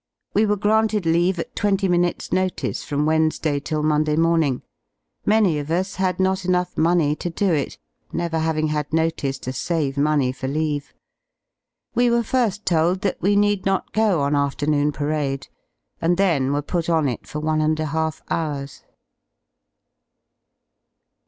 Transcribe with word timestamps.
We 0.33 0.47
were 0.47 0.57
granted 0.57 1.05
leave 1.05 1.37
at 1.37 1.55
twenty 1.55 1.87
minutes' 1.87 2.31
notice 2.31 2.83
from 2.83 3.05
Wednesday 3.05 3.59
till 3.59 3.83
Monday 3.83 4.15
morning. 4.15 4.63
Many 5.27 5.59
of 5.59 5.69
us 5.69 5.97
had 5.97 6.19
not 6.19 6.43
enough 6.43 6.75
money 6.75 7.15
to 7.17 7.29
do 7.29 7.53
it, 7.53 7.77
never 8.11 8.39
having 8.39 8.69
had 8.69 8.91
notice 8.91 9.37
to 9.37 9.53
save 9.53 9.99
money 9.99 10.31
for 10.31 10.47
leave. 10.47 10.91
We 11.93 12.09
were 12.09 12.23
fir^ 12.23 12.65
told 12.65 13.01
that 13.01 13.21
we 13.21 13.35
need 13.35 13.67
not 13.67 13.93
go 13.93 14.21
on 14.21 14.35
afternoon 14.35 14.91
parade, 14.91 15.49
and 16.01 16.17
then 16.17 16.51
were 16.51 16.63
put 16.63 16.89
on 16.89 17.07
it 17.07 17.27
for 17.27 17.39
one 17.39 17.61
and 17.61 17.79
a 17.79 17.85
half 17.93 18.23
hours. 18.27 18.81